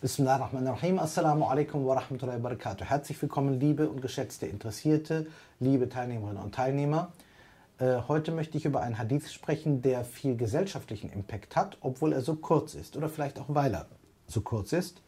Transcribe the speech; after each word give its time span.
Bismillahirrahmanirrahim. 0.00 1.00
Assalamu 1.00 1.46
alaikum 1.46 1.84
wa 1.84 1.94
rahmatullahi 1.94 2.40
wa 2.40 2.50
barakatuh. 2.50 2.84
Herzlich 2.84 3.20
willkommen, 3.20 3.58
liebe 3.58 3.88
und 3.88 4.00
geschätzte 4.00 4.46
Interessierte, 4.46 5.26
liebe 5.58 5.88
Teilnehmerinnen 5.88 6.40
und 6.40 6.54
Teilnehmer. 6.54 7.12
Äh, 7.78 8.02
heute 8.06 8.30
möchte 8.30 8.56
ich 8.58 8.64
über 8.64 8.80
einen 8.80 8.96
Hadith 8.96 9.32
sprechen, 9.32 9.82
der 9.82 10.04
viel 10.04 10.36
gesellschaftlichen 10.36 11.10
Impact 11.10 11.56
hat, 11.56 11.78
obwohl 11.80 12.12
er 12.12 12.20
so 12.20 12.36
kurz 12.36 12.74
ist 12.74 12.96
oder 12.96 13.08
vielleicht 13.08 13.40
auch 13.40 13.46
weil 13.48 13.74
er 13.74 13.86
so 14.28 14.40
kurz 14.40 14.72
ist. 14.72 15.02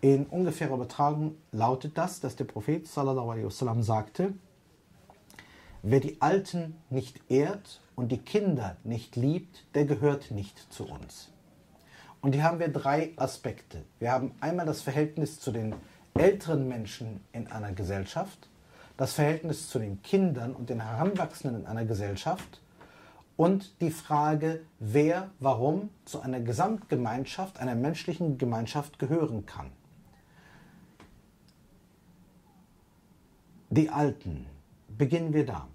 In 0.00 0.26
ungefährer 0.26 0.74
Übertragung 0.74 1.36
lautet 1.52 1.96
das, 1.96 2.20
dass 2.20 2.34
der 2.34 2.44
Prophet 2.44 2.86
sallallahu 2.86 3.30
alaihi 3.30 3.46
wasallam 3.46 3.82
sagte, 3.82 4.34
wer 5.82 6.00
die 6.00 6.20
Alten 6.20 6.76
nicht 6.90 7.20
ehrt 7.30 7.80
und 7.96 8.12
die 8.12 8.18
Kinder 8.18 8.76
nicht 8.84 9.16
liebt, 9.16 9.64
der 9.74 9.86
gehört 9.86 10.30
nicht 10.30 10.72
zu 10.72 10.84
uns. 10.84 11.32
Und 12.20 12.34
hier 12.34 12.44
haben 12.44 12.58
wir 12.58 12.68
drei 12.68 13.12
Aspekte. 13.16 13.82
Wir 13.98 14.12
haben 14.12 14.34
einmal 14.40 14.66
das 14.66 14.82
Verhältnis 14.82 15.40
zu 15.40 15.50
den 15.50 15.74
älteren 16.14 16.68
Menschen 16.68 17.20
in 17.32 17.46
einer 17.48 17.72
Gesellschaft, 17.72 18.48
das 18.96 19.14
Verhältnis 19.14 19.68
zu 19.68 19.78
den 19.78 20.02
Kindern 20.02 20.54
und 20.54 20.70
den 20.70 20.80
Heranwachsenden 20.80 21.62
in 21.62 21.66
einer 21.66 21.84
Gesellschaft 21.84 22.60
und 23.36 23.80
die 23.80 23.90
Frage, 23.90 24.62
wer 24.78 25.30
warum 25.40 25.90
zu 26.04 26.20
einer 26.20 26.40
Gesamtgemeinschaft, 26.40 27.58
einer 27.60 27.74
menschlichen 27.74 28.38
Gemeinschaft 28.38 28.98
gehören 28.98 29.46
kann. 29.46 29.70
Die 33.70 33.90
Alten. 33.90 34.46
Beginnen 34.88 35.34
wir 35.34 35.44
da. 35.44 35.68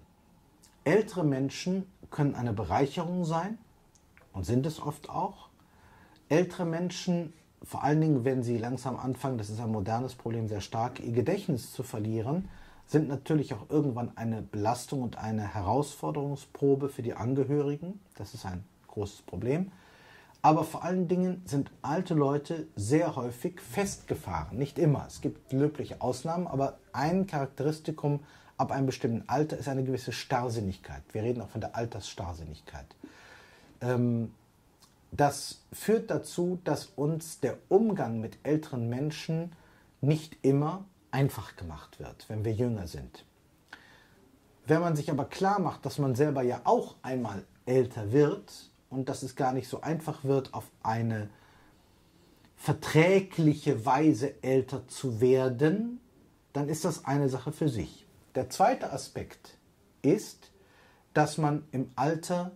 Ältere 0.82 1.22
Menschen 1.22 1.86
können 2.12 2.36
eine 2.36 2.52
Bereicherung 2.52 3.24
sein 3.24 3.58
und 4.32 4.46
sind 4.46 4.64
es 4.66 4.80
oft 4.80 5.10
auch 5.10 5.48
ältere 6.28 6.64
Menschen, 6.64 7.32
vor 7.62 7.82
allen 7.82 8.00
Dingen, 8.00 8.24
wenn 8.24 8.42
sie 8.42 8.56
langsam 8.58 8.96
anfangen, 8.96 9.38
das 9.38 9.50
ist 9.50 9.60
ein 9.60 9.70
modernes 9.70 10.14
Problem 10.14 10.48
sehr 10.48 10.60
stark, 10.60 11.00
ihr 11.00 11.12
Gedächtnis 11.12 11.72
zu 11.72 11.82
verlieren, 11.82 12.48
sind 12.86 13.08
natürlich 13.08 13.54
auch 13.54 13.70
irgendwann 13.70 14.16
eine 14.16 14.42
Belastung 14.42 15.02
und 15.02 15.18
eine 15.18 15.54
Herausforderungsprobe 15.54 16.88
für 16.88 17.02
die 17.02 17.14
Angehörigen. 17.14 18.00
Das 18.16 18.34
ist 18.34 18.44
ein 18.44 18.64
großes 18.88 19.22
Problem. 19.22 19.72
Aber 20.42 20.64
vor 20.64 20.82
allen 20.82 21.06
Dingen 21.06 21.42
sind 21.46 21.70
alte 21.82 22.14
Leute 22.14 22.66
sehr 22.74 23.14
häufig 23.14 23.60
festgefahren. 23.60 24.58
Nicht 24.58 24.78
immer. 24.78 25.04
Es 25.06 25.20
gibt 25.20 25.52
löbliche 25.52 26.00
Ausnahmen, 26.00 26.48
aber 26.48 26.78
ein 26.92 27.26
Charakteristikum 27.28 28.20
ab 28.56 28.72
einem 28.72 28.86
bestimmten 28.86 29.28
Alter 29.28 29.58
ist 29.58 29.68
eine 29.68 29.84
gewisse 29.84 30.12
Starrsinnigkeit. 30.12 31.02
Wir 31.12 31.22
reden 31.22 31.40
auch 31.40 31.48
von 31.48 31.60
der 31.60 31.76
Altersstarrsinnigkeit. 31.76 32.86
Ähm, 33.80 34.32
das 35.10 35.62
führt 35.72 36.10
dazu, 36.10 36.58
dass 36.64 36.86
uns 36.86 37.40
der 37.40 37.58
Umgang 37.68 38.20
mit 38.20 38.38
älteren 38.44 38.88
Menschen 38.88 39.52
nicht 40.00 40.38
immer 40.42 40.84
einfach 41.10 41.56
gemacht 41.56 42.00
wird, 42.00 42.28
wenn 42.28 42.44
wir 42.44 42.52
jünger 42.52 42.86
sind. 42.86 43.24
Wenn 44.66 44.80
man 44.80 44.96
sich 44.96 45.10
aber 45.10 45.26
klar 45.26 45.58
macht, 45.58 45.84
dass 45.84 45.98
man 45.98 46.14
selber 46.14 46.42
ja 46.42 46.62
auch 46.64 46.96
einmal 47.02 47.44
älter 47.66 48.12
wird 48.12 48.70
und 48.90 49.08
dass 49.08 49.22
es 49.22 49.36
gar 49.36 49.52
nicht 49.52 49.68
so 49.68 49.80
einfach 49.82 50.24
wird, 50.24 50.54
auf 50.54 50.70
eine 50.82 51.28
verträgliche 52.56 53.84
Weise 53.84 54.42
älter 54.42 54.86
zu 54.88 55.20
werden, 55.20 56.00
dann 56.52 56.68
ist 56.68 56.84
das 56.84 57.04
eine 57.04 57.28
Sache 57.28 57.52
für 57.52 57.68
sich. 57.68 58.06
Der 58.34 58.48
zweite 58.48 58.90
Aspekt 58.92 59.58
ist, 60.00 60.52
dass 61.12 61.36
man 61.36 61.64
im 61.70 61.90
Alter 61.96 62.52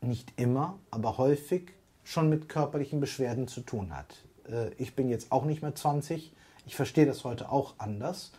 nicht 0.00 0.32
immer, 0.36 0.80
aber 0.90 1.16
häufig 1.16 1.74
schon 2.02 2.28
mit 2.28 2.48
körperlichen 2.48 2.98
Beschwerden 2.98 3.46
zu 3.46 3.60
tun 3.60 3.96
hat. 3.96 4.24
Äh, 4.50 4.70
ich 4.78 4.96
bin 4.96 5.08
jetzt 5.08 5.30
auch 5.30 5.44
nicht 5.44 5.62
mehr 5.62 5.76
20, 5.76 6.32
ich 6.66 6.74
verstehe 6.74 7.06
das 7.06 7.22
heute 7.22 7.50
auch 7.52 7.74
anders. 7.78 8.32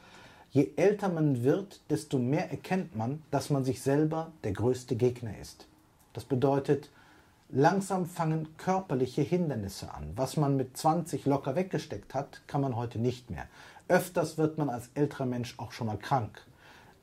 Je 0.52 0.72
älter 0.76 1.08
man 1.08 1.44
wird, 1.44 1.80
desto 1.90 2.20
mehr 2.20 2.52
erkennt 2.52 2.98
man, 2.98 3.24
dass 3.32 3.50
man 3.50 3.64
sich 3.64 3.82
selber 3.82 4.34
der 4.44 4.52
größte 4.52 4.98
Gegner 4.98 5.38
ist. 5.40 5.68
Das 6.12 6.26
bedeutet, 6.26 6.90
langsam 7.48 8.06
fangen 8.08 8.58
körperliche 8.58 9.22
Hindernisse 9.22 9.94
an. 9.94 10.12
Was 10.18 10.36
man 10.36 10.58
mit 10.58 10.76
20 10.76 11.26
locker 11.26 11.56
weggesteckt 11.56 12.14
hat, 12.14 12.42
kann 12.46 12.60
man 12.60 12.76
heute 12.76 13.00
nicht 13.00 13.30
mehr. 13.30 13.48
Öfters 13.88 14.38
wird 14.38 14.58
man 14.58 14.70
als 14.70 14.90
älterer 14.96 15.26
Mensch 15.26 15.56
auch 15.60 15.72
schon 15.72 15.88
mal 15.88 15.98
krank. 15.98 16.46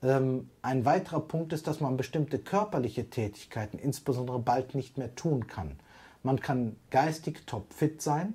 Ähm, 0.05 0.51
ein 0.61 0.85
weiterer 0.85 1.21
Punkt 1.21 1.55
ist, 1.55 1.67
dass 1.67 1.81
man 1.81 1.97
bestimmte 1.97 2.39
körperliche 2.39 3.09
Tätigkeiten 3.09 3.79
insbesondere 3.79 4.39
bald 4.39 4.75
nicht 4.75 4.99
mehr 4.99 5.15
tun 5.15 5.47
kann. 5.47 5.77
Man 6.23 6.41
kann 6.41 6.77
geistig 6.91 7.47
topfit 7.47 8.03
sein, 8.03 8.35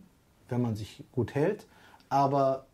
wenn 0.50 0.62
man 0.62 0.76
sich 0.76 1.04
gut 1.12 1.36
hält, 1.36 1.68
aber 2.10 2.66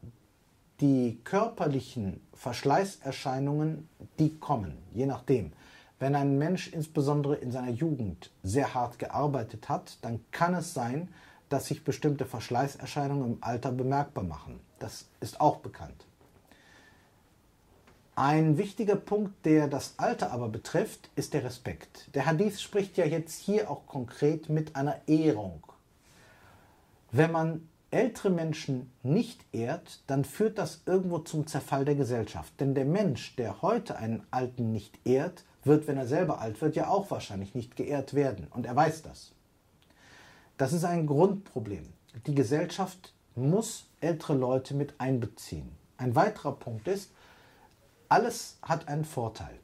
die 0.80 1.20
körperlichen 1.26 2.22
Verschleißerscheinungen, 2.34 3.90
die 4.18 4.38
kommen, 4.38 4.78
je 4.94 5.06
nachdem. 5.06 5.52
Wenn 6.00 6.16
ein 6.16 6.38
Mensch 6.38 6.68
insbesondere 6.72 7.36
in 7.36 7.52
seiner 7.52 7.72
Jugend 7.72 8.32
sehr 8.44 8.74
hart 8.74 9.00
gearbeitet 9.00 9.70
hat, 9.70 9.98
dann 10.02 10.20
kann 10.32 10.54
es 10.54 10.74
sein, 10.74 11.10
dass 11.50 11.68
sich 11.68 11.84
bestimmte 11.84 12.26
Verschleißerscheinungen 12.26 13.34
im 13.34 13.38
Alter 13.42 13.72
bemerkbar 13.72 14.24
machen. 14.24 14.60
Das 14.80 15.06
ist 15.20 15.40
auch 15.40 15.58
bekannt. 15.58 16.06
Ein 18.18 18.58
wichtiger 18.58 18.96
Punkt, 18.96 19.46
der 19.46 19.68
das 19.68 19.96
Alter 19.98 20.32
aber 20.32 20.48
betrifft, 20.48 21.10
ist 21.18 21.34
der 21.34 21.44
Respekt. 21.44 22.10
Der 22.16 22.26
Hadith 22.26 22.62
spricht 22.62 22.96
ja 22.96 23.06
jetzt 23.06 23.38
hier 23.42 23.70
auch 23.70 23.86
konkret 23.88 24.48
mit 24.48 24.78
einer 24.78 25.02
Ehrung. 25.06 25.62
Wenn 27.12 27.34
man 27.34 27.68
ältere 27.92 28.30
Menschen 28.30 28.90
nicht 29.04 29.44
ehrt, 29.52 30.00
dann 30.08 30.24
führt 30.24 30.58
das 30.58 30.84
irgendwo 30.86 31.20
zum 31.20 31.46
Zerfall 31.46 31.84
der 31.84 31.96
Gesellschaft. 31.96 32.54
Denn 32.62 32.74
der 32.74 32.86
Mensch, 32.86 33.36
der 33.36 33.62
heute 33.62 33.98
einen 33.98 34.24
Alten 34.32 34.72
nicht 34.72 34.98
ehrt, 35.06 35.44
wird, 35.66 35.86
wenn 35.88 35.98
er 35.98 36.08
selber 36.08 36.40
alt 36.40 36.62
wird, 36.62 36.78
ja 36.78 36.88
auch 36.88 37.12
wahrscheinlich 37.12 37.54
nicht 37.54 37.76
geehrt 37.76 38.14
werden. 38.14 38.48
Und 38.50 38.66
er 38.66 38.78
weiß 38.78 39.02
das. 39.02 39.34
Das 40.58 40.72
ist 40.72 40.86
ein 40.86 41.06
Grundproblem. 41.06 41.86
Die 42.28 42.36
Gesellschaft 42.36 43.14
muss 43.36 43.88
ältere 44.00 44.36
Leute 44.36 44.74
mit 44.74 44.94
einbeziehen. 45.00 45.70
Ein 45.98 46.16
weiterer 46.16 46.54
Punkt 46.54 46.88
ist, 46.88 47.12
alles 48.10 48.58
hat 48.62 48.88
einen 48.88 49.06
Vorteil. 49.06 49.60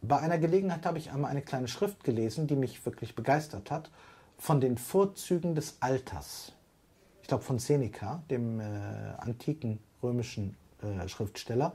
Bei 0.00 0.18
einer 0.18 0.38
Gelegenheit 0.38 0.86
habe 0.86 0.98
ich 0.98 1.10
einmal 1.10 1.30
eine 1.30 1.42
kleine 1.42 1.68
Schrift 1.68 2.04
gelesen, 2.04 2.46
die 2.46 2.56
mich 2.56 2.84
wirklich 2.86 3.14
begeistert 3.14 3.70
hat, 3.70 3.90
von 4.36 4.60
den 4.60 4.78
Vorzügen 4.78 5.54
des 5.54 5.78
Alters. 5.80 6.52
Ich 7.22 7.28
glaube 7.28 7.44
von 7.44 7.58
Seneca, 7.58 8.22
dem 8.30 8.60
äh, 8.60 8.64
antiken 9.18 9.80
römischen 10.02 10.56
äh, 10.82 11.08
Schriftsteller. 11.08 11.72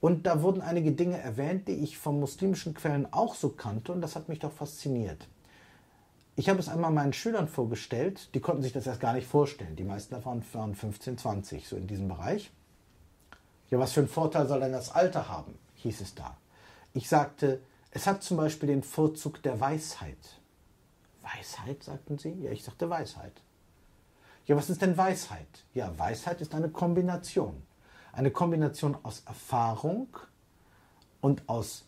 Und 0.00 0.26
da 0.26 0.42
wurden 0.42 0.62
einige 0.62 0.92
Dinge 0.92 1.18
erwähnt, 1.18 1.68
die 1.68 1.74
ich 1.74 1.98
von 1.98 2.18
muslimischen 2.18 2.72
Quellen 2.72 3.12
auch 3.12 3.34
so 3.34 3.50
kannte 3.50 3.92
und 3.92 4.00
das 4.00 4.16
hat 4.16 4.30
mich 4.30 4.38
doch 4.38 4.52
fasziniert. 4.52 5.28
Ich 6.36 6.48
habe 6.48 6.58
es 6.58 6.70
einmal 6.70 6.90
meinen 6.90 7.12
Schülern 7.12 7.48
vorgestellt, 7.48 8.34
die 8.34 8.40
konnten 8.40 8.62
sich 8.62 8.72
das 8.72 8.86
erst 8.86 9.00
gar 9.00 9.12
nicht 9.12 9.26
vorstellen. 9.26 9.76
Die 9.76 9.84
meisten 9.84 10.14
davon 10.14 10.42
waren 10.54 10.74
15, 10.74 11.18
20, 11.18 11.68
so 11.68 11.76
in 11.76 11.86
diesem 11.86 12.08
Bereich. 12.08 12.50
Ja, 13.70 13.78
was 13.78 13.92
für 13.92 14.00
einen 14.00 14.08
Vorteil 14.08 14.48
soll 14.48 14.60
denn 14.60 14.72
das 14.72 14.90
Alter 14.90 15.28
haben? 15.28 15.58
hieß 15.76 16.00
es 16.00 16.14
da. 16.14 16.36
Ich 16.92 17.08
sagte, 17.08 17.60
es 17.90 18.06
hat 18.06 18.22
zum 18.22 18.36
Beispiel 18.36 18.68
den 18.68 18.82
Vorzug 18.82 19.42
der 19.42 19.60
Weisheit. 19.60 20.40
Weisheit, 21.22 21.82
sagten 21.82 22.18
sie? 22.18 22.32
Ja, 22.32 22.50
ich 22.50 22.64
sagte 22.64 22.90
Weisheit. 22.90 23.32
Ja, 24.46 24.56
was 24.56 24.70
ist 24.70 24.82
denn 24.82 24.96
Weisheit? 24.96 25.64
Ja, 25.74 25.96
Weisheit 25.98 26.40
ist 26.40 26.54
eine 26.54 26.68
Kombination. 26.70 27.62
Eine 28.12 28.30
Kombination 28.30 28.96
aus 29.02 29.22
Erfahrung 29.26 30.08
und 31.20 31.48
aus 31.48 31.84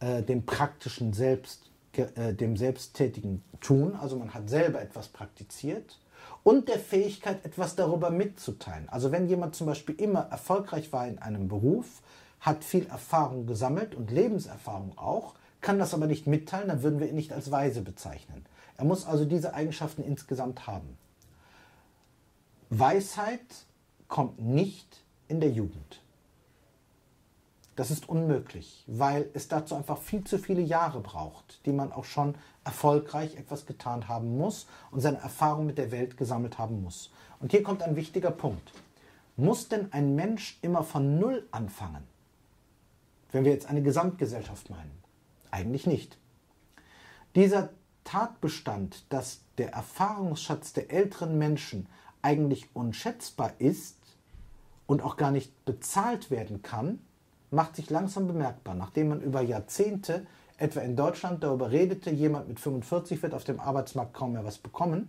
äh, 0.00 0.22
dem 0.22 0.46
praktischen 0.46 1.12
Selbst, 1.12 1.70
äh, 1.92 2.32
dem 2.32 2.56
selbsttätigen 2.56 3.42
Tun. 3.60 3.96
Also 3.96 4.16
man 4.16 4.32
hat 4.34 4.48
selber 4.48 4.80
etwas 4.80 5.08
praktiziert 5.08 5.98
und 6.42 6.68
der 6.68 6.78
Fähigkeit, 6.78 7.44
etwas 7.44 7.76
darüber 7.76 8.10
mitzuteilen. 8.10 8.88
Also 8.88 9.12
wenn 9.12 9.28
jemand 9.28 9.54
zum 9.54 9.66
Beispiel 9.66 9.94
immer 9.96 10.28
erfolgreich 10.30 10.92
war 10.92 11.06
in 11.08 11.18
einem 11.18 11.48
Beruf, 11.48 12.02
hat 12.40 12.64
viel 12.64 12.86
Erfahrung 12.86 13.46
gesammelt 13.46 13.94
und 13.94 14.10
Lebenserfahrung 14.10 14.96
auch, 14.96 15.34
kann 15.60 15.78
das 15.78 15.94
aber 15.94 16.06
nicht 16.06 16.26
mitteilen, 16.26 16.68
dann 16.68 16.82
würden 16.82 17.00
wir 17.00 17.08
ihn 17.08 17.16
nicht 17.16 17.32
als 17.32 17.50
weise 17.50 17.82
bezeichnen. 17.82 18.44
Er 18.76 18.84
muss 18.84 19.06
also 19.06 19.24
diese 19.24 19.54
Eigenschaften 19.54 20.04
insgesamt 20.04 20.66
haben. 20.66 20.96
Weisheit 22.70 23.40
kommt 24.08 24.40
nicht 24.40 25.02
in 25.28 25.40
der 25.40 25.50
Jugend. 25.50 26.00
Das 27.76 27.90
ist 27.90 28.08
unmöglich, 28.08 28.84
weil 28.86 29.28
es 29.34 29.48
dazu 29.48 29.74
einfach 29.74 29.98
viel 29.98 30.24
zu 30.24 30.38
viele 30.38 30.62
Jahre 30.62 31.00
braucht, 31.00 31.60
die 31.66 31.72
man 31.72 31.92
auch 31.92 32.06
schon 32.06 32.34
erfolgreich 32.64 33.36
etwas 33.36 33.66
getan 33.66 34.08
haben 34.08 34.38
muss 34.38 34.66
und 34.90 35.00
seine 35.00 35.18
Erfahrung 35.18 35.66
mit 35.66 35.76
der 35.76 35.90
Welt 35.90 36.16
gesammelt 36.16 36.58
haben 36.58 36.82
muss. 36.82 37.10
Und 37.38 37.52
hier 37.52 37.62
kommt 37.62 37.82
ein 37.82 37.94
wichtiger 37.94 38.30
Punkt. 38.30 38.72
Muss 39.36 39.68
denn 39.68 39.92
ein 39.92 40.14
Mensch 40.14 40.58
immer 40.62 40.82
von 40.82 41.18
Null 41.18 41.46
anfangen? 41.50 42.02
Wenn 43.30 43.44
wir 43.44 43.52
jetzt 43.52 43.68
eine 43.68 43.82
Gesamtgesellschaft 43.82 44.70
meinen. 44.70 44.96
Eigentlich 45.50 45.86
nicht. 45.86 46.16
Dieser 47.34 47.68
Tatbestand, 48.04 49.04
dass 49.10 49.42
der 49.58 49.72
Erfahrungsschatz 49.72 50.72
der 50.72 50.90
älteren 50.90 51.36
Menschen 51.36 51.88
eigentlich 52.22 52.74
unschätzbar 52.74 53.52
ist 53.58 53.98
und 54.86 55.02
auch 55.02 55.18
gar 55.18 55.30
nicht 55.30 55.66
bezahlt 55.66 56.30
werden 56.30 56.62
kann, 56.62 57.00
macht 57.56 57.74
sich 57.74 57.90
langsam 57.90 58.28
bemerkbar, 58.28 58.74
nachdem 58.74 59.08
man 59.08 59.20
über 59.22 59.40
Jahrzehnte, 59.40 60.26
etwa 60.58 60.80
in 60.80 60.94
Deutschland, 60.94 61.42
darüber 61.42 61.70
redete, 61.70 62.10
jemand 62.10 62.48
mit 62.48 62.60
45 62.60 63.22
wird 63.22 63.34
auf 63.34 63.44
dem 63.44 63.58
Arbeitsmarkt 63.58 64.14
kaum 64.14 64.34
mehr 64.34 64.44
was 64.44 64.58
bekommen, 64.58 65.08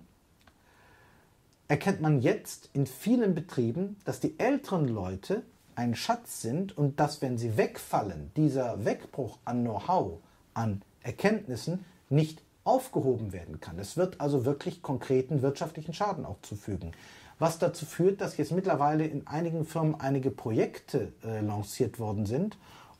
erkennt 1.67 2.01
man 2.01 2.21
jetzt 2.21 2.69
in 2.73 2.87
vielen 2.87 3.35
Betrieben, 3.35 3.97
dass 4.05 4.21
die 4.21 4.39
älteren 4.39 4.87
Leute 4.87 5.43
ein 5.75 5.93
Schatz 5.93 6.41
sind 6.41 6.75
und 6.77 6.99
dass, 6.99 7.21
wenn 7.21 7.37
sie 7.37 7.57
wegfallen, 7.57 8.31
dieser 8.35 8.83
Wegbruch 8.85 9.37
an 9.45 9.63
Know-how, 9.63 10.19
an 10.53 10.81
Erkenntnissen 11.03 11.85
nicht 12.09 12.41
aufgehoben 12.63 13.33
werden 13.33 13.59
kann. 13.59 13.77
Es 13.77 13.97
wird 13.97 14.19
also 14.19 14.45
wirklich 14.45 14.81
konkreten 14.81 15.41
wirtschaftlichen 15.41 15.93
Schaden 15.93 16.25
auch 16.25 16.41
zufügen. 16.41 16.93
Was 17.39 17.59
dazu 17.59 17.85
führt, 17.85 18.21
dass 18.21 18.37
jetzt 18.37 18.51
mittlerweile 18.51 19.05
in 19.05 19.27
einigen 19.27 19.65
Firmen 19.65 19.99
einige 19.99 20.31
Projekte 20.31 21.13
äh, 21.23 21.41
lanciert 21.41 21.99
worden 21.99 22.25
sind, 22.25 22.57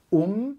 um 0.10 0.58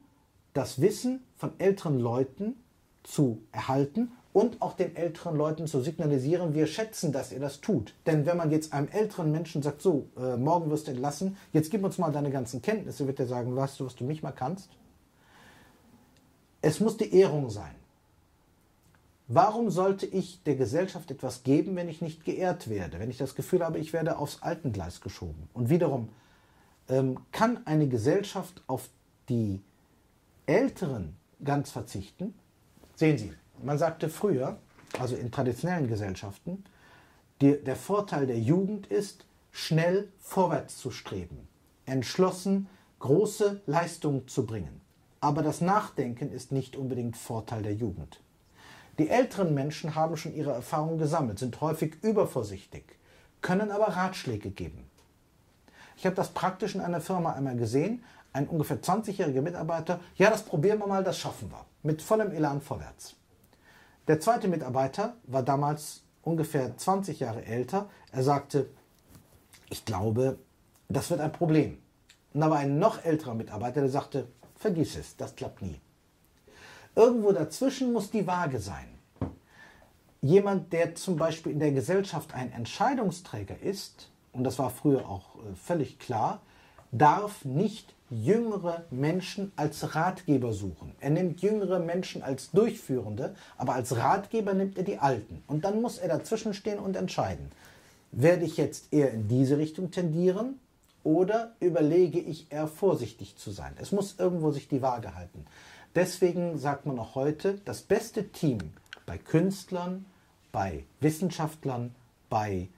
das 0.52 0.80
Wissen 0.80 1.22
von 1.36 1.52
älteren 1.58 2.00
Leuten 2.00 2.56
zu 3.04 3.40
erhalten 3.52 4.10
und 4.32 4.60
auch 4.60 4.74
den 4.74 4.96
älteren 4.96 5.36
Leuten 5.36 5.66
zu 5.66 5.80
signalisieren, 5.80 6.54
wir 6.54 6.66
schätzen, 6.66 7.12
dass 7.12 7.32
ihr 7.32 7.40
das 7.40 7.60
tut. 7.60 7.94
Denn 8.06 8.26
wenn 8.26 8.36
man 8.36 8.50
jetzt 8.50 8.72
einem 8.72 8.88
älteren 8.88 9.30
Menschen 9.30 9.62
sagt, 9.62 9.80
so, 9.80 10.08
äh, 10.16 10.36
morgen 10.36 10.70
wirst 10.70 10.88
du 10.88 10.90
entlassen, 10.90 11.36
jetzt 11.52 11.70
gib 11.70 11.84
uns 11.84 11.98
mal 11.98 12.12
deine 12.12 12.30
ganzen 12.30 12.60
Kenntnisse, 12.60 13.06
wird 13.06 13.20
er 13.20 13.26
sagen, 13.26 13.54
weißt 13.54 13.80
du, 13.80 13.86
was 13.86 13.94
du 13.94 14.04
mich 14.04 14.22
mal 14.22 14.32
kannst? 14.32 14.70
Es 16.60 16.80
muss 16.80 16.96
die 16.96 17.14
Ehrung 17.14 17.50
sein. 17.50 17.74
Warum 19.30 19.70
sollte 19.70 20.06
ich 20.06 20.42
der 20.44 20.56
Gesellschaft 20.56 21.10
etwas 21.10 21.42
geben, 21.42 21.76
wenn 21.76 21.90
ich 21.90 22.00
nicht 22.00 22.24
geehrt 22.24 22.70
werde, 22.70 22.98
wenn 22.98 23.10
ich 23.10 23.18
das 23.18 23.34
Gefühl 23.34 23.62
habe, 23.62 23.78
ich 23.78 23.92
werde 23.92 24.16
aufs 24.16 24.42
Altengleis 24.42 25.02
geschoben? 25.02 25.50
Und 25.52 25.68
wiederum, 25.68 26.08
ähm, 26.88 27.18
kann 27.30 27.66
eine 27.66 27.88
Gesellschaft 27.88 28.62
auf 28.66 28.88
die 29.28 29.60
Älteren 30.46 31.14
ganz 31.44 31.70
verzichten? 31.70 32.32
Sehen 32.96 33.18
Sie, 33.18 33.34
man 33.62 33.76
sagte 33.76 34.08
früher, 34.08 34.56
also 34.98 35.14
in 35.14 35.30
traditionellen 35.30 35.88
Gesellschaften, 35.88 36.64
die, 37.42 37.62
der 37.62 37.76
Vorteil 37.76 38.26
der 38.26 38.38
Jugend 38.38 38.86
ist, 38.86 39.26
schnell 39.50 40.08
vorwärts 40.18 40.78
zu 40.78 40.90
streben, 40.90 41.46
entschlossen 41.84 42.66
große 43.00 43.60
Leistungen 43.66 44.26
zu 44.26 44.46
bringen. 44.46 44.80
Aber 45.20 45.42
das 45.42 45.60
Nachdenken 45.60 46.32
ist 46.32 46.50
nicht 46.50 46.76
unbedingt 46.76 47.18
Vorteil 47.18 47.62
der 47.62 47.74
Jugend. 47.74 48.20
Die 48.98 49.08
älteren 49.08 49.54
Menschen 49.54 49.94
haben 49.94 50.16
schon 50.16 50.34
ihre 50.34 50.52
Erfahrungen 50.52 50.98
gesammelt, 50.98 51.38
sind 51.38 51.60
häufig 51.60 52.02
übervorsichtig, 52.02 52.84
können 53.40 53.70
aber 53.70 53.88
Ratschläge 53.88 54.50
geben. 54.50 54.90
Ich 55.96 56.04
habe 56.04 56.16
das 56.16 56.30
praktisch 56.30 56.74
in 56.74 56.80
einer 56.80 57.00
Firma 57.00 57.32
einmal 57.32 57.56
gesehen. 57.56 58.04
Ein 58.32 58.46
ungefähr 58.48 58.80
20-jähriger 58.80 59.40
Mitarbeiter, 59.40 60.00
ja, 60.16 60.30
das 60.30 60.44
probieren 60.44 60.78
wir 60.80 60.86
mal, 60.86 61.02
das 61.02 61.18
schaffen 61.18 61.50
wir. 61.50 61.64
Mit 61.82 62.02
vollem 62.02 62.32
Elan 62.32 62.60
vorwärts. 62.60 63.16
Der 64.06 64.20
zweite 64.20 64.48
Mitarbeiter 64.48 65.16
war 65.24 65.42
damals 65.42 66.02
ungefähr 66.22 66.76
20 66.76 67.20
Jahre 67.20 67.44
älter. 67.44 67.88
Er 68.12 68.22
sagte, 68.22 68.68
ich 69.70 69.84
glaube, 69.84 70.38
das 70.88 71.10
wird 71.10 71.20
ein 71.20 71.32
Problem. 71.32 71.78
Und 72.32 72.40
da 72.40 72.50
war 72.50 72.58
ein 72.58 72.78
noch 72.78 73.04
älterer 73.04 73.34
Mitarbeiter, 73.34 73.80
der 73.80 73.90
sagte, 73.90 74.28
vergiss 74.56 74.96
es, 74.96 75.16
das 75.16 75.34
klappt 75.34 75.62
nie. 75.62 75.80
Irgendwo 76.98 77.30
dazwischen 77.30 77.92
muss 77.92 78.10
die 78.10 78.26
Waage 78.26 78.58
sein. 78.58 78.88
Jemand, 80.20 80.72
der 80.72 80.96
zum 80.96 81.14
Beispiel 81.14 81.52
in 81.52 81.60
der 81.60 81.70
Gesellschaft 81.70 82.34
ein 82.34 82.50
Entscheidungsträger 82.50 83.54
ist, 83.62 84.10
und 84.32 84.42
das 84.42 84.58
war 84.58 84.70
früher 84.70 85.08
auch 85.08 85.36
äh, 85.36 85.54
völlig 85.54 86.00
klar, 86.00 86.40
darf 86.90 87.44
nicht 87.44 87.94
jüngere 88.10 88.82
Menschen 88.90 89.52
als 89.54 89.94
Ratgeber 89.94 90.52
suchen. 90.52 90.92
Er 90.98 91.10
nimmt 91.10 91.40
jüngere 91.40 91.78
Menschen 91.78 92.24
als 92.24 92.50
Durchführende, 92.50 93.36
aber 93.58 93.74
als 93.74 93.96
Ratgeber 93.96 94.54
nimmt 94.54 94.76
er 94.76 94.82
die 94.82 94.98
Alten. 94.98 95.44
Und 95.46 95.64
dann 95.64 95.80
muss 95.80 95.98
er 95.98 96.08
dazwischen 96.08 96.52
stehen 96.52 96.80
und 96.80 96.96
entscheiden. 96.96 97.52
Werde 98.10 98.44
ich 98.44 98.56
jetzt 98.56 98.92
eher 98.92 99.12
in 99.12 99.28
diese 99.28 99.56
Richtung 99.56 99.92
tendieren 99.92 100.58
oder 101.04 101.52
überlege 101.60 102.18
ich 102.18 102.50
eher 102.50 102.66
vorsichtig 102.66 103.36
zu 103.36 103.52
sein? 103.52 103.76
Es 103.80 103.92
muss 103.92 104.16
irgendwo 104.18 104.50
sich 104.50 104.66
die 104.66 104.82
Waage 104.82 105.14
halten. 105.14 105.44
Deswegen 105.94 106.58
sagt 106.58 106.86
man 106.86 106.98
auch 106.98 107.14
heute, 107.14 107.60
das 107.64 107.82
beste 107.82 108.28
Team 108.28 108.58
bei 109.06 109.18
Künstlern, 109.18 110.06
bei 110.52 110.84
Wissenschaftlern, 111.00 111.94
bei 112.28 112.68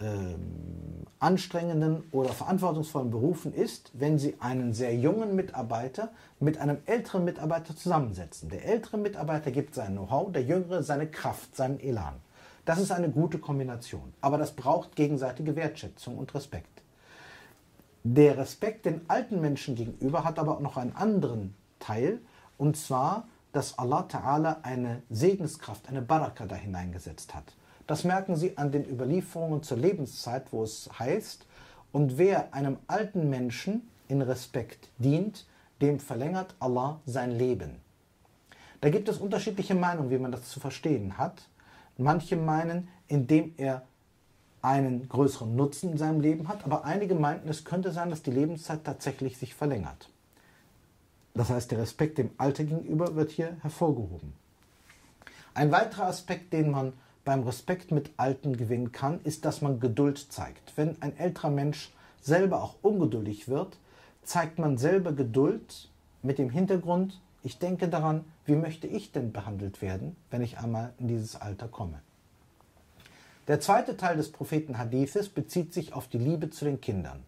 ähm, 0.00 1.06
anstrengenden 1.18 2.04
oder 2.12 2.30
verantwortungsvollen 2.30 3.10
Berufen 3.10 3.52
ist, 3.52 3.90
wenn 3.92 4.18
Sie 4.18 4.36
einen 4.40 4.72
sehr 4.72 4.96
jungen 4.96 5.36
Mitarbeiter 5.36 6.10
mit 6.38 6.58
einem 6.58 6.78
älteren 6.86 7.24
Mitarbeiter 7.24 7.76
zusammensetzen. 7.76 8.48
Der 8.48 8.64
ältere 8.64 8.96
Mitarbeiter 8.96 9.50
gibt 9.50 9.74
sein 9.74 9.92
Know-how, 9.92 10.32
der 10.32 10.42
jüngere 10.42 10.82
seine 10.82 11.06
Kraft, 11.06 11.54
seinen 11.54 11.80
Elan. 11.80 12.14
Das 12.64 12.78
ist 12.78 12.92
eine 12.92 13.10
gute 13.10 13.38
Kombination. 13.38 14.14
Aber 14.20 14.38
das 14.38 14.52
braucht 14.52 14.96
gegenseitige 14.96 15.56
Wertschätzung 15.56 16.16
und 16.16 16.34
Respekt. 16.34 16.82
Der 18.02 18.38
Respekt 18.38 18.86
den 18.86 19.02
alten 19.08 19.40
Menschen 19.40 19.74
gegenüber 19.74 20.24
hat 20.24 20.38
aber 20.38 20.56
auch 20.56 20.60
noch 20.60 20.78
einen 20.78 20.96
anderen 20.96 21.54
Teil, 21.78 22.20
und 22.60 22.76
zwar, 22.76 23.26
dass 23.52 23.78
Allah 23.78 24.02
Ta'ala 24.02 24.58
eine 24.62 25.02
Segenskraft, 25.08 25.88
eine 25.88 26.02
Baraka 26.02 26.44
da 26.44 26.54
hineingesetzt 26.54 27.34
hat. 27.34 27.54
Das 27.86 28.04
merken 28.04 28.36
Sie 28.36 28.58
an 28.58 28.70
den 28.70 28.84
Überlieferungen 28.84 29.62
zur 29.62 29.78
Lebenszeit, 29.78 30.52
wo 30.52 30.62
es 30.62 30.90
heißt, 30.98 31.46
und 31.90 32.18
wer 32.18 32.52
einem 32.52 32.76
alten 32.86 33.30
Menschen 33.30 33.88
in 34.08 34.20
Respekt 34.20 34.90
dient, 34.98 35.46
dem 35.80 35.98
verlängert 35.98 36.54
Allah 36.60 37.00
sein 37.06 37.30
Leben. 37.30 37.80
Da 38.82 38.90
gibt 38.90 39.08
es 39.08 39.16
unterschiedliche 39.16 39.74
Meinungen, 39.74 40.10
wie 40.10 40.18
man 40.18 40.30
das 40.30 40.50
zu 40.50 40.60
verstehen 40.60 41.16
hat. 41.16 41.48
Manche 41.96 42.36
meinen, 42.36 42.88
indem 43.08 43.54
er 43.56 43.82
einen 44.60 45.08
größeren 45.08 45.56
Nutzen 45.56 45.92
in 45.92 45.98
seinem 45.98 46.20
Leben 46.20 46.46
hat, 46.46 46.64
aber 46.64 46.84
einige 46.84 47.14
meinten, 47.14 47.48
es 47.48 47.64
könnte 47.64 47.90
sein, 47.90 48.10
dass 48.10 48.22
die 48.22 48.30
Lebenszeit 48.30 48.84
tatsächlich 48.84 49.38
sich 49.38 49.54
verlängert. 49.54 50.10
Das 51.40 51.48
heißt, 51.48 51.70
der 51.70 51.78
Respekt 51.78 52.18
dem 52.18 52.32
Alter 52.36 52.64
gegenüber 52.64 53.16
wird 53.16 53.30
hier 53.30 53.56
hervorgehoben. 53.62 54.34
Ein 55.54 55.72
weiterer 55.72 56.04
Aspekt, 56.04 56.52
den 56.52 56.70
man 56.70 56.92
beim 57.24 57.44
Respekt 57.44 57.92
mit 57.92 58.10
Alten 58.18 58.58
gewinnen 58.58 58.92
kann, 58.92 59.20
ist, 59.24 59.46
dass 59.46 59.62
man 59.62 59.80
Geduld 59.80 60.18
zeigt. 60.18 60.76
Wenn 60.76 61.00
ein 61.00 61.16
älterer 61.16 61.48
Mensch 61.48 61.94
selber 62.20 62.62
auch 62.62 62.74
ungeduldig 62.82 63.48
wird, 63.48 63.78
zeigt 64.22 64.58
man 64.58 64.76
selber 64.76 65.14
Geduld 65.14 65.88
mit 66.20 66.36
dem 66.36 66.50
Hintergrund, 66.50 67.18
ich 67.42 67.58
denke 67.58 67.88
daran, 67.88 68.26
wie 68.44 68.54
möchte 68.54 68.86
ich 68.86 69.10
denn 69.10 69.32
behandelt 69.32 69.80
werden, 69.80 70.16
wenn 70.30 70.42
ich 70.42 70.58
einmal 70.58 70.92
in 70.98 71.08
dieses 71.08 71.36
Alter 71.40 71.68
komme. 71.68 72.02
Der 73.48 73.60
zweite 73.60 73.96
Teil 73.96 74.18
des 74.18 74.30
Propheten 74.30 74.76
Hadithes 74.76 75.30
bezieht 75.30 75.72
sich 75.72 75.94
auf 75.94 76.06
die 76.06 76.18
Liebe 76.18 76.50
zu 76.50 76.66
den 76.66 76.82
Kindern. 76.82 77.22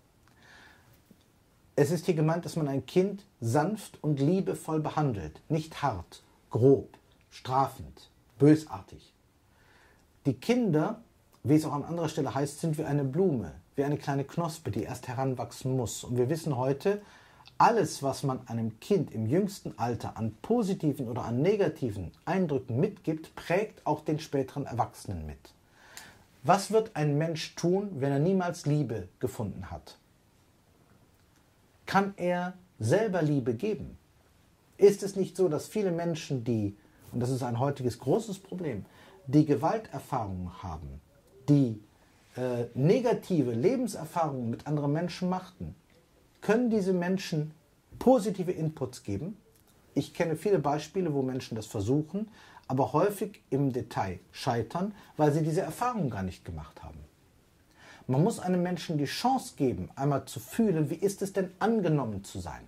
Es 1.75 1.91
ist 1.91 2.05
hier 2.05 2.15
gemeint, 2.15 2.45
dass 2.45 2.57
man 2.57 2.69
ein 2.69 2.85
Kind 2.85 3.25
sanft 3.41 3.99
und 4.03 4.21
liebevoll 4.21 4.81
behandelt, 4.81 5.41
nicht 5.49 5.83
hart, 5.83 6.23
grob, 6.51 6.99
strafend, 7.31 8.11
bösartig. 8.39 9.15
Die 10.27 10.35
Kinder, 10.35 11.01
wie 11.43 11.55
es 11.55 11.65
auch 11.65 11.73
an 11.73 11.85
anderer 11.85 12.11
Stelle 12.11 12.35
heißt, 12.35 12.61
sind 12.61 12.77
wie 12.77 12.85
eine 12.85 13.05
Blume, 13.05 13.53
wie 13.75 13.85
eine 13.85 13.97
kleine 13.97 14.25
Knospe, 14.25 14.71
die 14.71 14.83
erst 14.83 15.09
heranwachsen 15.09 15.75
muss. 15.75 16.05
Und 16.05 16.19
wir 16.19 16.29
wissen 16.29 16.59
heute, 16.59 17.01
alles, 17.57 18.03
was 18.03 18.23
man 18.23 18.47
einem 18.49 18.79
Kind 18.81 19.11
im 19.11 19.27
jüngsten 19.27 19.79
Alter 19.79 20.19
an 20.19 20.35
positiven 20.43 21.09
oder 21.09 21.25
an 21.25 21.41
negativen 21.41 22.13
Eindrücken 22.27 22.81
mitgibt, 22.81 23.35
prägt 23.35 23.87
auch 23.87 24.03
den 24.03 24.19
späteren 24.19 24.67
Erwachsenen 24.67 25.25
mit. 25.25 25.55
Was 26.43 26.71
wird 26.71 26.97
ein 26.97 27.17
Mensch 27.17 27.55
tun, 27.55 27.89
wenn 27.95 28.13
er 28.13 28.19
niemals 28.19 28.67
Liebe 28.67 29.09
gefunden 29.21 29.71
hat? 29.71 29.97
Kann 31.93 32.15
er 32.17 32.55
selber 32.79 33.21
Liebe 33.21 33.53
geben? 33.53 33.99
Ist 34.79 35.03
es 35.03 35.15
nicht 35.15 35.37
so, 35.37 35.51
dass 35.51 35.69
viele 35.69 35.93
Menschen, 35.93 36.43
die, 36.43 36.75
und 37.13 37.21
das 37.21 37.29
ist 37.29 37.43
ein 37.43 37.59
heutiges 37.59 37.99
großes 37.99 38.39
Problem, 38.39 38.87
die 39.27 39.45
Gewalterfahrungen 39.45 40.63
haben, 40.63 41.03
die 41.51 41.83
äh, 42.35 42.65
negative 42.73 43.53
Lebenserfahrungen 43.53 44.49
mit 44.49 44.67
anderen 44.67 44.91
Menschen 44.95 45.29
machten, 45.29 45.75
können 46.41 46.71
diese 46.71 46.95
Menschen 46.95 47.53
positive 47.99 48.53
Inputs 48.53 49.03
geben? 49.03 49.37
Ich 49.93 50.15
kenne 50.15 50.37
viele 50.37 50.61
Beispiele, 50.61 51.13
wo 51.13 51.21
Menschen 51.21 51.57
das 51.57 51.67
versuchen, 51.67 52.31
aber 52.69 52.95
häufig 52.95 53.43
im 53.51 53.71
Detail 53.71 54.19
scheitern, 54.31 54.95
weil 55.19 55.31
sie 55.31 55.43
diese 55.43 55.61
Erfahrung 55.61 56.09
gar 56.09 56.23
nicht 56.23 56.43
gemacht 56.43 56.83
haben. 56.83 57.01
Man 58.07 58.23
muss 58.23 58.41
einem 58.41 58.63
Menschen 58.63 58.99
die 58.99 59.05
Chance 59.05 59.55
geben, 59.57 59.91
einmal 59.95 60.25
zu 60.25 60.41
fühlen, 60.41 60.91
wie 60.91 60.97
ist 60.97 61.23
es 61.23 61.33
denn 61.33 61.51
angenommen 61.59 62.25
zu 62.25 62.41
sein. 62.41 62.63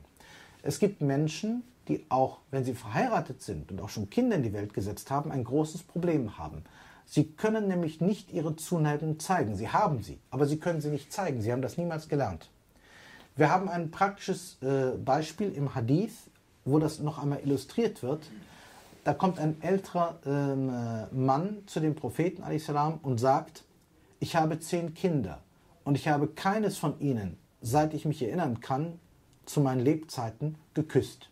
Es 0.62 0.78
gibt 0.78 1.00
Menschen, 1.00 1.62
die 1.88 2.06
auch, 2.08 2.38
wenn 2.50 2.64
sie 2.64 2.74
verheiratet 2.74 3.42
sind 3.42 3.70
und 3.70 3.80
auch 3.80 3.88
schon 3.88 4.08
Kinder 4.10 4.36
in 4.36 4.42
die 4.42 4.52
Welt 4.52 4.72
gesetzt 4.72 5.10
haben, 5.10 5.30
ein 5.30 5.44
großes 5.44 5.82
Problem 5.82 6.38
haben. 6.38 6.64
Sie 7.06 7.24
können 7.24 7.68
nämlich 7.68 8.00
nicht 8.00 8.32
ihre 8.32 8.56
Zuneigung 8.56 9.20
zeigen. 9.20 9.56
Sie 9.56 9.68
haben 9.68 10.02
sie, 10.02 10.18
aber 10.30 10.46
sie 10.46 10.58
können 10.58 10.80
sie 10.80 10.88
nicht 10.88 11.12
zeigen. 11.12 11.42
Sie 11.42 11.52
haben 11.52 11.62
das 11.62 11.76
niemals 11.76 12.08
gelernt. 12.08 12.48
Wir 13.36 13.50
haben 13.50 13.68
ein 13.68 13.90
praktisches 13.90 14.56
äh, 14.62 14.96
Beispiel 14.96 15.52
im 15.52 15.74
Hadith, 15.74 16.14
wo 16.64 16.78
das 16.78 17.00
noch 17.00 17.20
einmal 17.20 17.40
illustriert 17.40 18.02
wird. 18.02 18.22
Da 19.02 19.12
kommt 19.12 19.38
ein 19.38 19.60
älterer 19.60 20.18
ähm, 20.24 20.70
äh, 20.70 21.14
Mann 21.14 21.58
zu 21.66 21.80
dem 21.80 21.94
Propheten 21.94 22.42
salam 22.58 23.00
und 23.02 23.18
sagt, 23.18 23.64
ich 24.24 24.36
habe 24.36 24.58
zehn 24.58 24.94
Kinder 24.94 25.42
und 25.84 25.96
ich 25.96 26.08
habe 26.08 26.28
keines 26.28 26.78
von 26.78 26.98
ihnen, 26.98 27.36
seit 27.60 27.92
ich 27.92 28.06
mich 28.06 28.22
erinnern 28.22 28.62
kann, 28.62 28.98
zu 29.44 29.60
meinen 29.60 29.84
Lebzeiten 29.84 30.54
geküsst. 30.72 31.28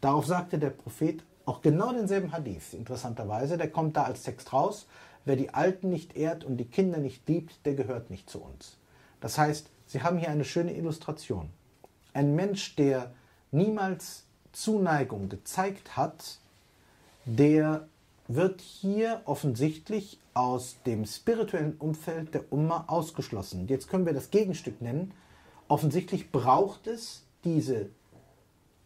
Darauf 0.00 0.26
sagte 0.26 0.58
der 0.58 0.70
Prophet 0.70 1.22
auch 1.44 1.62
genau 1.62 1.92
denselben 1.92 2.32
Hadith, 2.32 2.74
interessanterweise, 2.74 3.56
der 3.56 3.70
kommt 3.70 3.96
da 3.96 4.02
als 4.02 4.24
Text 4.24 4.52
raus, 4.52 4.88
wer 5.24 5.36
die 5.36 5.54
Alten 5.54 5.88
nicht 5.88 6.16
ehrt 6.16 6.42
und 6.42 6.56
die 6.56 6.64
Kinder 6.64 6.98
nicht 6.98 7.28
liebt, 7.28 7.64
der 7.64 7.74
gehört 7.74 8.10
nicht 8.10 8.28
zu 8.28 8.42
uns. 8.42 8.76
Das 9.20 9.38
heißt, 9.38 9.70
Sie 9.86 10.02
haben 10.02 10.18
hier 10.18 10.30
eine 10.30 10.44
schöne 10.44 10.74
Illustration. 10.76 11.48
Ein 12.12 12.34
Mensch, 12.34 12.74
der 12.74 13.12
niemals 13.52 14.24
Zuneigung 14.50 15.28
gezeigt 15.28 15.96
hat, 15.96 16.40
der 17.24 17.86
wird 18.34 18.60
hier 18.60 19.22
offensichtlich 19.24 20.20
aus 20.34 20.76
dem 20.86 21.04
spirituellen 21.04 21.76
Umfeld 21.78 22.32
der 22.32 22.52
Umma 22.52 22.84
ausgeschlossen. 22.86 23.66
Jetzt 23.66 23.88
können 23.88 24.06
wir 24.06 24.12
das 24.12 24.30
Gegenstück 24.30 24.80
nennen. 24.80 25.12
Offensichtlich 25.66 26.30
braucht 26.30 26.86
es 26.86 27.24
diese 27.42 27.90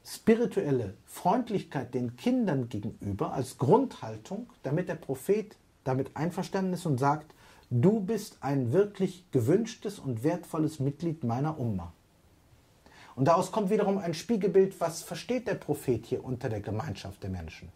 spirituelle 0.02 0.94
Freundlichkeit 1.04 1.92
den 1.92 2.16
Kindern 2.16 2.70
gegenüber 2.70 3.34
als 3.34 3.58
Grundhaltung, 3.58 4.50
damit 4.62 4.88
der 4.88 4.94
Prophet 4.94 5.56
damit 5.84 6.16
einverstanden 6.16 6.72
ist 6.72 6.86
und 6.86 6.98
sagt, 6.98 7.34
du 7.70 8.00
bist 8.00 8.38
ein 8.40 8.72
wirklich 8.72 9.24
gewünschtes 9.30 9.98
und 9.98 10.24
wertvolles 10.24 10.80
Mitglied 10.80 11.22
meiner 11.22 11.58
Umma. 11.58 11.92
Und 13.14 13.26
daraus 13.28 13.52
kommt 13.52 13.68
wiederum 13.68 13.98
ein 13.98 14.14
Spiegelbild, 14.14 14.80
was 14.80 15.02
versteht 15.02 15.46
der 15.46 15.54
Prophet 15.54 16.06
hier 16.06 16.24
unter 16.24 16.48
der 16.48 16.60
Gemeinschaft 16.60 17.22
der 17.22 17.30
Menschen. 17.30 17.68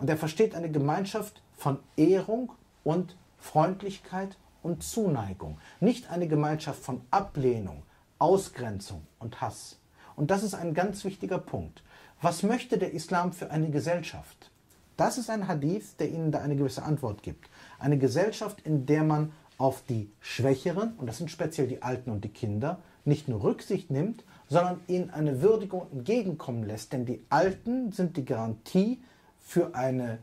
Und 0.00 0.08
er 0.08 0.16
versteht 0.16 0.54
eine 0.54 0.70
Gemeinschaft 0.70 1.42
von 1.52 1.78
Ehrung 1.96 2.52
und 2.84 3.16
Freundlichkeit 3.38 4.38
und 4.62 4.82
Zuneigung, 4.82 5.58
nicht 5.78 6.10
eine 6.10 6.26
Gemeinschaft 6.26 6.82
von 6.82 7.02
Ablehnung, 7.10 7.82
Ausgrenzung 8.18 9.06
und 9.18 9.40
Hass. 9.42 9.78
Und 10.16 10.30
das 10.30 10.42
ist 10.42 10.54
ein 10.54 10.74
ganz 10.74 11.04
wichtiger 11.04 11.38
Punkt. 11.38 11.82
Was 12.22 12.42
möchte 12.42 12.78
der 12.78 12.92
Islam 12.92 13.32
für 13.32 13.50
eine 13.50 13.70
Gesellschaft? 13.70 14.50
Das 14.96 15.18
ist 15.18 15.30
ein 15.30 15.48
Hadith, 15.48 15.96
der 15.98 16.10
Ihnen 16.10 16.32
da 16.32 16.40
eine 16.40 16.56
gewisse 16.56 16.82
Antwort 16.82 17.22
gibt. 17.22 17.48
Eine 17.78 17.98
Gesellschaft, 17.98 18.60
in 18.62 18.86
der 18.86 19.04
man 19.04 19.32
auf 19.58 19.82
die 19.86 20.10
Schwächeren, 20.20 20.94
und 20.96 21.06
das 21.06 21.18
sind 21.18 21.30
speziell 21.30 21.66
die 21.66 21.82
Alten 21.82 22.10
und 22.10 22.24
die 22.24 22.32
Kinder, 22.32 22.80
nicht 23.04 23.28
nur 23.28 23.42
Rücksicht 23.42 23.90
nimmt, 23.90 24.24
sondern 24.48 24.80
ihnen 24.88 25.10
eine 25.10 25.42
Würdigung 25.42 25.86
entgegenkommen 25.92 26.64
lässt. 26.64 26.92
Denn 26.92 27.06
die 27.06 27.24
Alten 27.28 27.92
sind 27.92 28.16
die 28.16 28.24
Garantie 28.24 29.02
für 29.50 29.74
eine 29.74 30.18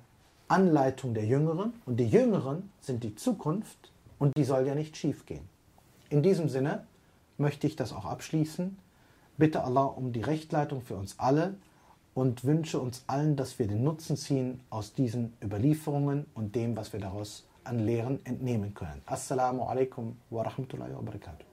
Anleitung 0.47 1.13
der 1.13 1.25
Jüngeren 1.25 1.73
und 1.85 1.97
die 1.99 2.07
Jüngeren 2.07 2.69
sind 2.79 3.03
die 3.03 3.15
Zukunft 3.15 3.91
und 4.19 4.31
die 4.37 4.45
soll 4.45 4.65
ja 4.65 4.73
nicht 4.73 4.95
schiefgehen. 4.95 5.43
In 6.09 6.23
diesem 6.23 6.47
Sinne 6.47 6.87
möchte 7.37 7.67
ich 7.67 7.75
das 7.75 7.91
auch 7.91 8.05
abschließen 8.05 8.77
bitte 9.37 9.63
Allah 9.63 9.83
um 9.83 10.11
die 10.11 10.21
Rechtleitung 10.21 10.81
für 10.81 10.95
uns 10.95 11.19
alle 11.19 11.55
und 12.13 12.43
wünsche 12.43 12.79
uns 12.79 13.03
allen, 13.07 13.35
dass 13.35 13.59
wir 13.59 13.67
den 13.67 13.83
Nutzen 13.83 14.17
ziehen 14.17 14.61
aus 14.69 14.93
diesen 14.93 15.33
Überlieferungen 15.43 16.25
und 16.33 16.55
dem, 16.55 16.75
was 16.75 16.93
wir 16.93 16.99
daraus 16.99 17.45
an 17.63 17.79
Lehren 17.79 18.25
entnehmen 18.25 18.73
können. 18.73 19.01
Assalamu 19.05 19.63
alaikum 19.63 20.17
wa 20.29 20.43
rahmatullahi 20.43 20.93
wa 20.93 21.01
barakatuh. 21.01 21.46